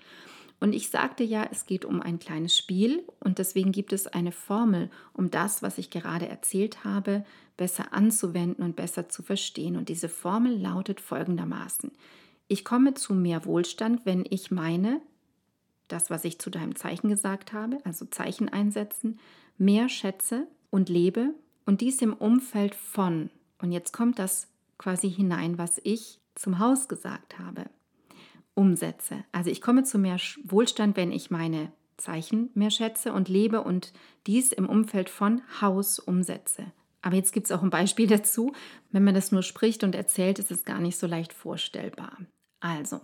Und 0.61 0.75
ich 0.75 0.91
sagte 0.91 1.25
ja, 1.25 1.49
es 1.51 1.65
geht 1.65 1.87
um 1.87 2.03
ein 2.03 2.19
kleines 2.19 2.57
Spiel 2.57 3.03
und 3.19 3.39
deswegen 3.39 3.73
gibt 3.73 3.95
es 3.95 4.07
eine 4.07 4.31
Formel, 4.31 4.91
um 5.15 5.31
das, 5.31 5.63
was 5.63 5.79
ich 5.79 5.89
gerade 5.89 6.29
erzählt 6.29 6.85
habe, 6.85 7.25
besser 7.57 7.95
anzuwenden 7.95 8.63
und 8.63 8.77
besser 8.77 9.09
zu 9.09 9.23
verstehen. 9.23 9.77
Und 9.77 9.89
diese 9.89 10.11
Formel 10.11 10.55
lautet 10.55 11.01
folgendermaßen. 11.01 11.91
Ich 12.47 12.65
komme 12.65 12.93
zu 12.93 13.15
mehr 13.15 13.47
Wohlstand, 13.47 14.05
wenn 14.05 14.27
ich 14.29 14.51
meine, 14.51 15.01
das, 15.89 16.11
was 16.11 16.25
ich 16.25 16.39
zu 16.39 16.51
deinem 16.51 16.77
Zeichen 16.77 17.09
gesagt 17.09 17.55
habe, 17.55 17.79
also 17.85 18.05
Zeichen 18.05 18.49
einsetzen, 18.51 19.19
mehr 19.57 19.89
schätze 19.89 20.47
und 20.69 20.91
lebe 20.91 21.35
und 21.65 21.81
dies 21.81 22.03
im 22.03 22.13
Umfeld 22.13 22.75
von, 22.75 23.31
und 23.63 23.73
jetzt 23.73 23.93
kommt 23.93 24.19
das 24.19 24.47
quasi 24.79 25.11
hinein, 25.11 25.59
was 25.59 25.81
ich 25.83 26.21
zum 26.35 26.59
Haus 26.59 26.87
gesagt 26.87 27.39
habe 27.39 27.65
umsetze. 28.55 29.25
Also 29.33 29.51
ich 29.51 29.61
komme 29.61 29.85
zu 29.85 29.99
mehr 29.99 30.19
Wohlstand, 30.45 30.97
wenn 30.97 31.13
ich 31.13 31.31
meine 31.31 31.73
Zeichen 31.97 32.51
mehr 32.55 32.71
schätze 32.71 33.13
und 33.13 33.29
lebe 33.29 33.63
und 33.63 33.93
dies 34.27 34.53
im 34.53 34.69
Umfeld 34.69 35.09
von 35.09 35.43
Haus 35.61 35.99
umsetze. 35.99 36.73
Aber 37.03 37.17
jetzt 37.17 37.33
gibt 37.33 37.47
es 37.47 37.53
auch 37.53 37.63
ein 37.63 37.71
Beispiel 37.71 38.07
dazu. 38.09 38.53
Wenn 38.91 39.05
man 39.05 39.15
das 39.15 39.33
nur 39.33 39.43
spricht 39.43 39.85
und 39.85 39.95
erzählt, 39.95 40.39
ist 40.39 40.51
es 40.51 40.65
gar 40.65 40.81
nicht 40.81 40.99
so 40.99 41.07
leicht 41.07 41.33
vorstellbar. 41.33 42.19
Also, 42.61 43.01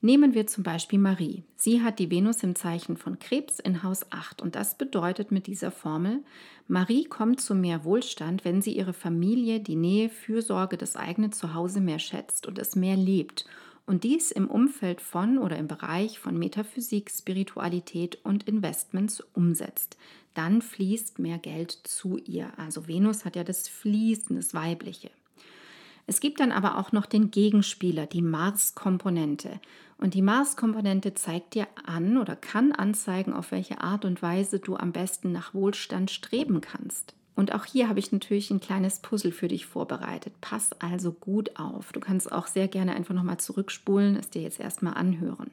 nehmen 0.00 0.34
wir 0.34 0.46
zum 0.46 0.64
Beispiel 0.64 0.98
Marie. 0.98 1.44
Sie 1.56 1.82
hat 1.82 1.98
die 1.98 2.10
Venus 2.10 2.42
im 2.42 2.54
Zeichen 2.54 2.96
von 2.96 3.18
Krebs 3.18 3.58
in 3.58 3.82
Haus 3.82 4.10
8 4.10 4.40
und 4.40 4.54
das 4.54 4.78
bedeutet 4.78 5.32
mit 5.32 5.46
dieser 5.46 5.70
Formel, 5.70 6.24
Marie 6.68 7.04
kommt 7.04 7.40
zu 7.40 7.54
mehr 7.54 7.84
Wohlstand, 7.84 8.44
wenn 8.44 8.62
sie 8.62 8.72
ihre 8.72 8.92
Familie, 8.92 9.60
die 9.60 9.76
Nähe, 9.76 10.08
Fürsorge, 10.08 10.76
das 10.76 10.96
eigene 10.96 11.30
Zuhause 11.30 11.80
mehr 11.80 11.98
schätzt 11.98 12.46
und 12.46 12.58
es 12.58 12.74
mehr 12.74 12.96
lebt 12.96 13.44
und 13.86 14.04
dies 14.04 14.32
im 14.32 14.48
Umfeld 14.48 15.00
von 15.00 15.38
oder 15.38 15.56
im 15.56 15.68
Bereich 15.68 16.18
von 16.18 16.36
Metaphysik, 16.36 17.10
Spiritualität 17.10 18.18
und 18.24 18.48
Investments 18.48 19.20
umsetzt. 19.32 19.96
Dann 20.34 20.60
fließt 20.60 21.18
mehr 21.18 21.38
Geld 21.38 21.70
zu 21.70 22.18
ihr. 22.18 22.52
Also 22.58 22.88
Venus 22.88 23.24
hat 23.24 23.36
ja 23.36 23.44
das 23.44 23.68
Fließen, 23.68 24.36
das 24.36 24.52
Weibliche. 24.52 25.10
Es 26.08 26.20
gibt 26.20 26.40
dann 26.40 26.52
aber 26.52 26.78
auch 26.78 26.92
noch 26.92 27.06
den 27.06 27.30
Gegenspieler, 27.30 28.06
die 28.06 28.22
Mars-Komponente. 28.22 29.60
Und 29.98 30.14
die 30.14 30.22
Mars-Komponente 30.22 31.14
zeigt 31.14 31.54
dir 31.54 31.66
an 31.84 32.18
oder 32.18 32.36
kann 32.36 32.72
anzeigen, 32.72 33.32
auf 33.32 33.50
welche 33.50 33.80
Art 33.80 34.04
und 34.04 34.20
Weise 34.22 34.60
du 34.60 34.76
am 34.76 34.92
besten 34.92 35.32
nach 35.32 35.54
Wohlstand 35.54 36.10
streben 36.10 36.60
kannst. 36.60 37.14
Und 37.36 37.54
auch 37.54 37.66
hier 37.66 37.88
habe 37.88 37.98
ich 37.98 38.10
natürlich 38.10 38.50
ein 38.50 38.60
kleines 38.60 39.00
Puzzle 39.00 39.30
für 39.30 39.46
dich 39.46 39.66
vorbereitet. 39.66 40.32
Pass 40.40 40.72
also 40.80 41.12
gut 41.12 41.58
auf. 41.60 41.92
Du 41.92 42.00
kannst 42.00 42.32
auch 42.32 42.46
sehr 42.46 42.66
gerne 42.66 42.96
einfach 42.96 43.14
nochmal 43.14 43.38
zurückspulen, 43.38 44.16
es 44.16 44.30
dir 44.30 44.40
jetzt 44.40 44.58
erstmal 44.58 44.94
anhören. 44.94 45.50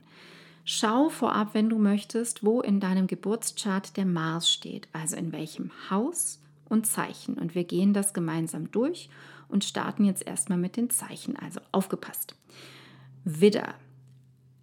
Schau 0.64 1.10
vorab, 1.10 1.54
wenn 1.54 1.70
du 1.70 1.78
möchtest, 1.78 2.46
wo 2.46 2.62
in 2.62 2.80
deinem 2.80 3.06
Geburtschart 3.06 3.98
der 3.98 4.06
Mars 4.06 4.50
steht, 4.50 4.88
also 4.94 5.18
in 5.18 5.34
welchem 5.34 5.72
Haus 5.90 6.40
und 6.70 6.88
Zeichen. 6.88 7.38
Und 7.38 7.54
wir 7.54 7.66
gehen 7.66 7.94
das 7.94 8.14
gemeinsam 8.14 8.72
durch 8.72 9.10
und 9.50 9.66
starten 9.66 10.06
jetzt 10.06 10.26
erstmal 10.26 10.58
mit 10.58 10.78
den 10.78 10.90
Zeichen. 10.90 11.36
Also 11.36 11.60
aufgepasst. 11.74 12.36
Widder. 13.26 13.76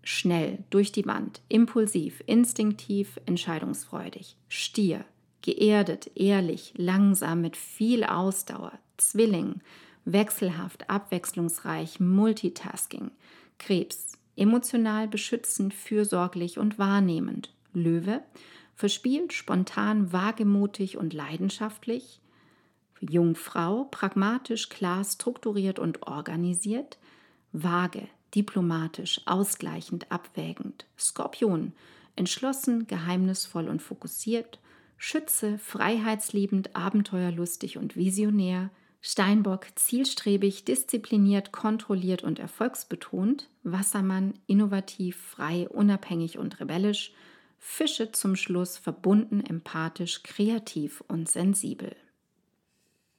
Schnell, 0.03 0.65
durch 0.71 0.91
die 0.93 1.05
Wand, 1.05 1.43
impulsiv, 1.50 2.23
instinktiv, 2.25 3.21
entscheidungsfreudig. 3.27 4.37
Stier 4.49 5.05
geerdet, 5.42 6.11
ehrlich, 6.14 6.75
langsam, 6.76 7.40
mit 7.40 7.56
viel 7.56 8.04
Ausdauer, 8.04 8.73
Zwilling, 8.97 9.61
wechselhaft, 10.04 10.88
abwechslungsreich, 10.90 12.00
Multitasking, 12.00 13.11
Krebs, 13.59 14.12
emotional 14.37 15.09
beschützend, 15.09 15.75
fürsorglich 15.75 16.59
und 16.59 16.78
wahrnehmend, 16.78 17.52
Löwe, 17.73 18.23
verspielt, 18.75 19.32
spontan, 19.32 20.12
wagemutig 20.12 20.97
und 20.97 21.12
leidenschaftlich, 21.12 22.20
Jungfrau, 23.00 23.85
pragmatisch, 23.85 24.68
klar, 24.68 25.04
strukturiert 25.04 25.78
und 25.78 26.06
organisiert, 26.06 26.99
Waage, 27.52 28.09
diplomatisch, 28.35 29.20
ausgleichend, 29.26 30.11
abwägend, 30.12 30.87
Skorpion, 30.99 31.73
entschlossen, 32.16 32.87
geheimnisvoll 32.87 33.68
und 33.68 33.80
fokussiert, 33.80 34.59
Schütze, 35.02 35.57
freiheitsliebend, 35.57 36.76
abenteuerlustig 36.76 37.78
und 37.78 37.97
visionär, 37.97 38.69
Steinbock, 39.00 39.69
zielstrebig, 39.75 40.66
diszipliniert, 40.66 41.52
kontrolliert 41.52 42.23
und 42.23 42.38
erfolgsbetont, 42.38 43.49
Wassermann, 43.62 44.35
innovativ, 44.47 45.16
frei, 45.16 45.66
unabhängig 45.71 46.37
und 46.37 46.61
rebellisch, 46.61 47.14
Fische 47.59 48.12
zum 48.12 48.37
Schluss, 48.37 48.76
verbunden, 48.76 49.40
empathisch, 49.40 50.23
kreativ 50.23 51.02
und 51.09 51.30
sensibel. 51.30 51.97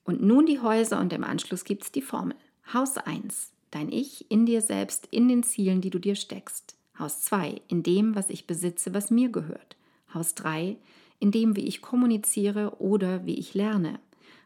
Und 0.03 0.21
nun 0.21 0.45
die 0.45 0.59
Häuser 0.59 0.99
und 0.99 1.11
im 1.13 1.23
Anschluss 1.23 1.63
gibt 1.63 1.81
es 1.81 1.91
die 1.91 2.03
Formel. 2.03 2.37
Haus 2.71 2.97
1, 2.97 3.53
dein 3.71 3.91
Ich 3.91 4.29
in 4.29 4.45
dir 4.45 4.61
selbst, 4.61 5.07
in 5.09 5.27
den 5.27 5.41
Zielen, 5.41 5.81
die 5.81 5.89
du 5.89 5.97
dir 5.97 6.15
steckst. 6.15 6.75
Haus 6.99 7.21
2, 7.21 7.59
in 7.69 7.81
dem, 7.81 8.13
was 8.13 8.29
ich 8.29 8.45
besitze, 8.45 8.93
was 8.93 9.09
mir 9.09 9.29
gehört. 9.29 9.77
Haus 10.13 10.35
3, 10.35 10.77
in 11.21 11.31
dem, 11.31 11.55
wie 11.55 11.67
ich 11.67 11.81
kommuniziere 11.81 12.81
oder 12.81 13.25
wie 13.25 13.35
ich 13.35 13.53
lerne. 13.53 13.99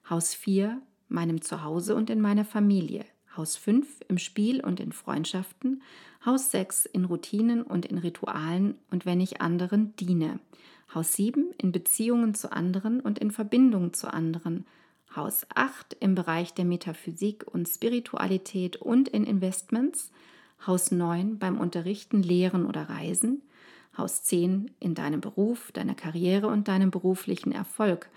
Haus 0.10 0.36
4, 0.36 0.79
meinem 1.08 1.41
Zuhause 1.41 1.96
und 1.96 2.10
in 2.10 2.22
meiner 2.22 2.46
Familie. 2.46 3.05
Haus 3.36 3.55
5 3.55 4.01
im 4.10 4.17
Spiel 4.17 4.63
und 4.63 4.79
in 4.79 4.91
Freundschaften. 4.91 5.82
Haus 6.25 6.51
6 6.51 6.86
in 6.86 7.05
Routinen 7.05 7.63
und 7.63 7.86
in 7.86 7.98
Ritualen 7.98 8.75
und 8.91 9.05
wenn 9.05 9.22
ich 9.22 9.41
anderen 9.41 9.96
diene. 9.96 10.39
Haus 10.94 11.13
7 11.13 11.53
in 11.58 11.72
Beziehungen 11.72 12.36
zu 12.36 12.51
anderen 12.51 13.00
und 13.00 13.20
in 13.20 13.32
Verbindung 13.32 13.94
zu 13.94 14.13
anderen. 14.13 14.65
Haus 15.15 15.48
8 15.55 15.96
im 16.01 16.13
Bereich 16.13 16.53
der 16.53 16.65
Metaphysik 16.65 17.46
und 17.50 17.70
Spiritualität 17.70 18.75
und 18.75 19.08
in 19.08 19.24
Investments. 19.24 20.12
Haus 20.67 20.91
9 20.91 21.39
beim 21.39 21.58
Unterrichten, 21.58 22.22
Lehren 22.22 22.65
oder 22.65 22.89
Reisen. 22.89 23.44
Haus 23.98 24.24
10 24.24 24.72
in 24.80 24.96
deinem 24.96 25.22
Beruf, 25.22 25.72
deiner 25.72 25.96
Karriere 25.96 26.48
und 26.48 26.68
deinem 26.68 26.92
beruflichen 26.92 27.52
Erfolg. 27.52 28.10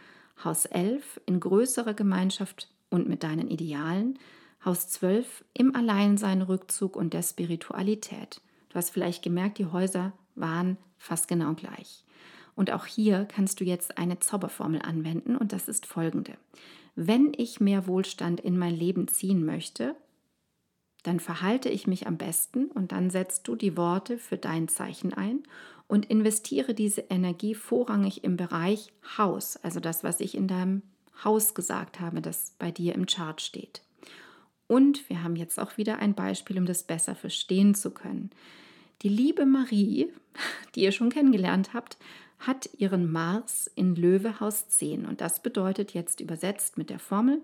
Haus 0.45 0.65
11 0.65 1.21
in 1.27 1.41
größerer 1.41 1.95
Gemeinschaft 1.95 2.69
und 2.91 3.09
mit 3.09 3.23
deinen 3.23 3.49
Idealen. 3.49 4.19
Haus 4.65 4.89
12 4.89 5.45
im 5.55 5.75
Alleinsein, 5.75 6.43
Rückzug 6.43 6.97
und 6.97 7.15
der 7.15 7.23
Spiritualität. 7.23 8.41
Du 8.71 8.75
hast 8.75 8.91
vielleicht 8.91 9.23
gemerkt, 9.23 9.59
die 9.59 9.67
Häuser 9.67 10.13
waren 10.35 10.77
fast 10.99 11.29
genau 11.29 11.55
gleich. 11.55 12.05
Und 12.55 12.73
auch 12.73 12.87
hier 12.87 13.25
kannst 13.25 13.61
du 13.61 13.65
jetzt 13.65 13.99
eine 13.99 14.19
Zauberformel 14.19 14.83
anwenden 14.83 15.37
und 15.37 15.53
das 15.53 15.69
ist 15.69 15.87
folgende. 15.87 16.33
Wenn 16.97 17.33
ich 17.37 17.61
mehr 17.61 17.87
Wohlstand 17.87 18.41
in 18.41 18.59
mein 18.59 18.75
Leben 18.75 19.07
ziehen 19.07 19.45
möchte, 19.45 19.95
dann 21.03 21.21
verhalte 21.21 21.69
ich 21.69 21.87
mich 21.87 22.07
am 22.07 22.17
besten 22.17 22.67
und 22.67 22.93
dann 22.93 23.11
setzt 23.11 23.47
du 23.49 23.57
die 23.57 23.77
Worte 23.77 24.19
für 24.19 24.37
dein 24.37 24.69
Zeichen 24.69 25.13
ein 25.15 25.43
und 25.87 26.07
investiere 26.07 26.75
diese 26.75 27.03
Energie 27.03 27.55
vorrangig 27.55 28.25
im 28.25 28.37
Bereich 28.37 28.93
Haus, 29.17 29.57
also 29.57 29.81
das, 29.81 30.05
was 30.05 30.21
ich 30.21 30.35
in 30.35 30.49
deinem 30.49 30.83
Haus 31.25 31.55
gesagt 31.55 32.01
habe, 32.01 32.21
das 32.21 32.55
bei 32.59 32.71
dir 32.71 32.95
im 32.95 33.07
Chart 33.07 33.41
steht. 33.41 33.83
Und 34.67 35.09
wir 35.09 35.23
haben 35.23 35.35
jetzt 35.35 35.59
auch 35.59 35.79
wieder 35.79 35.99
ein 35.99 36.15
Beispiel, 36.15 36.59
um 36.59 36.67
das 36.67 36.83
besser 36.83 37.15
verstehen 37.15 37.75
zu 37.75 37.91
können. 37.91 38.31
Die 39.03 39.09
liebe 39.09 39.47
Marie, 39.47 40.13
die 40.75 40.83
ihr 40.83 40.93
schon 40.93 41.11
kennengelernt 41.11 41.73
habt, 41.73 41.97
hat 42.39 42.69
ihren 42.77 43.11
Mars 43.11 43.69
in 43.75 43.97
Löwe 43.97 44.39
Haus 44.39 44.69
10 44.69 45.07
und 45.07 45.21
das 45.21 45.43
bedeutet 45.43 45.93
jetzt 45.95 46.21
übersetzt 46.21 46.79
mit 46.79 46.91
der 46.91 47.01
Formel, 47.01 47.41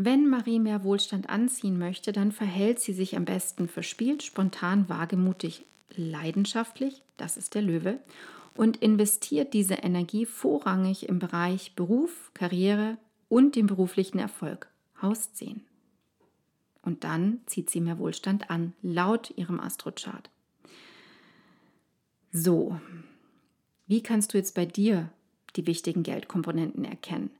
wenn 0.00 0.28
Marie 0.28 0.60
mehr 0.60 0.84
Wohlstand 0.84 1.28
anziehen 1.28 1.76
möchte, 1.76 2.12
dann 2.12 2.30
verhält 2.30 2.78
sie 2.78 2.92
sich 2.92 3.16
am 3.16 3.24
besten 3.24 3.66
verspielt, 3.68 4.22
spontan, 4.22 4.88
wagemutig, 4.88 5.66
leidenschaftlich, 5.90 7.02
das 7.16 7.36
ist 7.36 7.56
der 7.56 7.62
Löwe, 7.62 7.98
und 8.54 8.76
investiert 8.76 9.54
diese 9.54 9.74
Energie 9.74 10.24
vorrangig 10.24 11.08
im 11.08 11.18
Bereich 11.18 11.74
Beruf, 11.74 12.30
Karriere 12.32 12.96
und 13.28 13.56
den 13.56 13.66
beruflichen 13.66 14.20
Erfolg, 14.20 14.68
Haus 15.02 15.32
10. 15.32 15.62
Und 16.82 17.02
dann 17.02 17.40
zieht 17.46 17.68
sie 17.68 17.80
mehr 17.80 17.98
Wohlstand 17.98 18.50
an, 18.50 18.74
laut 18.82 19.32
ihrem 19.36 19.58
Astrochart. 19.58 20.30
So, 22.30 22.80
wie 23.88 24.04
kannst 24.04 24.32
du 24.32 24.38
jetzt 24.38 24.54
bei 24.54 24.64
dir 24.64 25.10
die 25.56 25.66
wichtigen 25.66 26.04
Geldkomponenten 26.04 26.84
erkennen? 26.84 27.30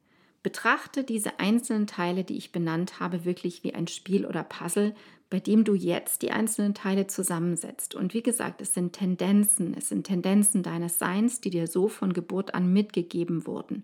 Betrachte 0.43 1.05
diese 1.05 1.41
einzelnen 1.41 1.87
Teile, 1.87 2.25
die 2.25 2.37
ich 2.37 2.53
benannt 2.53 3.01
habe, 3.01 3.25
wirklich 3.25 3.65
wie 3.65 3.75
ein 3.75 3.89
Spiel 3.89 4.25
oder 4.25 4.45
Puzzle, 4.45 4.95
bei 5.31 5.41
dem 5.41 5.65
du 5.65 5.75
jetzt 5.75 6.23
die 6.23 6.31
einzelnen 6.31 6.75
Teile 6.75 7.07
zusammensetzt. 7.07 7.95
Und 7.95 8.15
wie 8.15 8.23
gesagt, 8.23 8.63
es 8.63 8.73
sind 8.73 8.95
Tendenzen, 8.95 9.75
es 9.77 9.89
sind 9.89 10.07
Tendenzen 10.07 10.63
deines 10.63 10.99
Seins, 10.99 11.41
die 11.41 11.51
dir 11.51 11.67
so 11.67 11.89
von 11.89 12.13
Geburt 12.13 12.55
an 12.55 12.73
mitgegeben 12.73 13.47
wurden. 13.47 13.83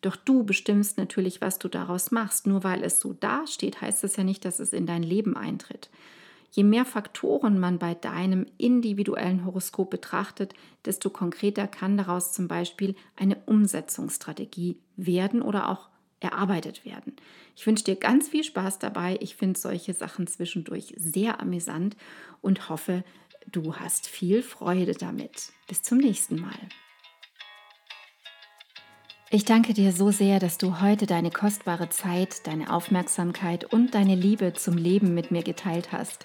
Doch 0.00 0.16
du 0.16 0.44
bestimmst 0.44 0.96
natürlich, 0.96 1.40
was 1.40 1.58
du 1.58 1.68
daraus 1.68 2.10
machst. 2.10 2.46
Nur 2.46 2.64
weil 2.64 2.84
es 2.84 3.00
so 3.00 3.12
dasteht, 3.12 3.80
heißt 3.80 4.04
es 4.04 4.16
ja 4.16 4.24
nicht, 4.24 4.44
dass 4.44 4.60
es 4.60 4.72
in 4.72 4.86
dein 4.86 5.02
Leben 5.02 5.36
eintritt. 5.36 5.90
Je 6.50 6.64
mehr 6.64 6.84
Faktoren 6.84 7.58
man 7.58 7.78
bei 7.78 7.94
deinem 7.94 8.46
individuellen 8.56 9.44
Horoskop 9.44 9.90
betrachtet, 9.90 10.54
desto 10.84 11.10
konkreter 11.10 11.66
kann 11.66 11.96
daraus 11.96 12.32
zum 12.32 12.48
Beispiel 12.48 12.94
eine 13.16 13.36
Umsetzungsstrategie 13.46 14.78
werden 14.96 15.42
oder 15.42 15.68
auch 15.70 15.88
erarbeitet 16.20 16.84
werden. 16.84 17.14
Ich 17.54 17.66
wünsche 17.66 17.84
dir 17.84 17.96
ganz 17.96 18.28
viel 18.28 18.44
Spaß 18.44 18.78
dabei. 18.78 19.18
Ich 19.20 19.36
finde 19.36 19.58
solche 19.58 19.94
Sachen 19.94 20.26
zwischendurch 20.26 20.94
sehr 20.96 21.40
amüsant 21.40 21.96
und 22.40 22.68
hoffe, 22.68 23.04
du 23.46 23.76
hast 23.76 24.06
viel 24.06 24.42
Freude 24.42 24.92
damit. 24.92 25.52
Bis 25.68 25.82
zum 25.82 25.98
nächsten 25.98 26.40
Mal. 26.40 26.58
Ich 29.30 29.44
danke 29.44 29.74
dir 29.74 29.92
so 29.92 30.10
sehr, 30.10 30.40
dass 30.40 30.56
du 30.56 30.80
heute 30.80 31.04
deine 31.04 31.30
kostbare 31.30 31.90
Zeit, 31.90 32.46
deine 32.46 32.72
Aufmerksamkeit 32.72 33.70
und 33.70 33.94
deine 33.94 34.14
Liebe 34.14 34.54
zum 34.54 34.78
Leben 34.78 35.14
mit 35.14 35.30
mir 35.30 35.42
geteilt 35.42 35.92
hast. 35.92 36.24